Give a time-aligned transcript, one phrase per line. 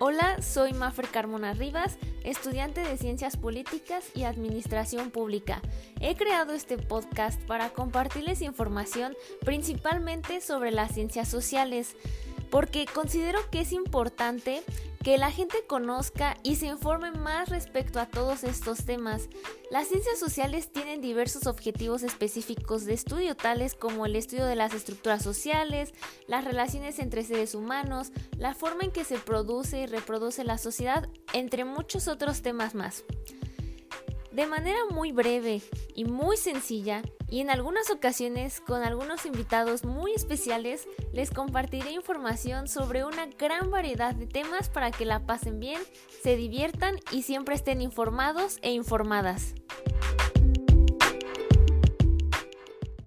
[0.00, 5.62] Hola, soy Mafer Carmona Rivas, estudiante de Ciencias Políticas y Administración Pública.
[6.00, 11.94] He creado este podcast para compartirles información principalmente sobre las ciencias sociales,
[12.54, 14.62] porque considero que es importante
[15.02, 19.28] que la gente conozca y se informe más respecto a todos estos temas.
[19.72, 24.72] Las ciencias sociales tienen diversos objetivos específicos de estudio, tales como el estudio de las
[24.72, 25.94] estructuras sociales,
[26.28, 31.08] las relaciones entre seres humanos, la forma en que se produce y reproduce la sociedad,
[31.32, 33.02] entre muchos otros temas más.
[34.30, 35.60] De manera muy breve
[35.94, 42.68] y muy sencilla, y en algunas ocasiones con algunos invitados muy especiales, les compartiré información
[42.68, 45.80] sobre una gran variedad de temas para que la pasen bien,
[46.22, 49.54] se diviertan y siempre estén informados e informadas.